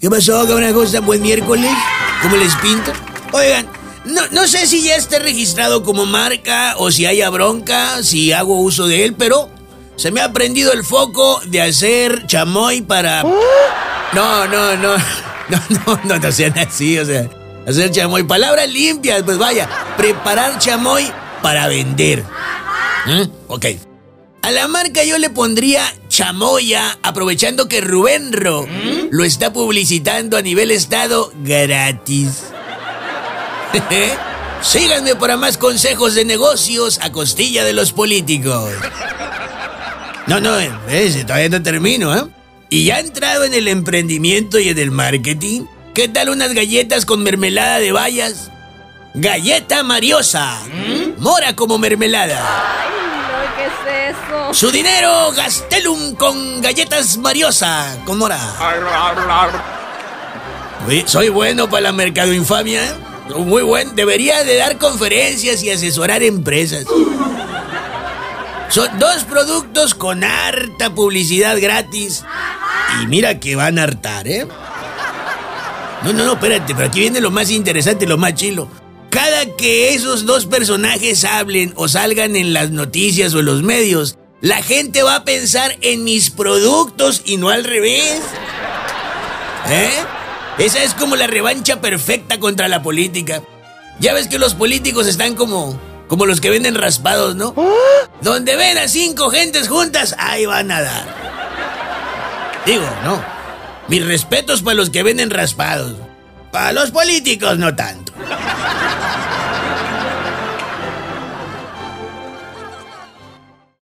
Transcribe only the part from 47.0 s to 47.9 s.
con mermelada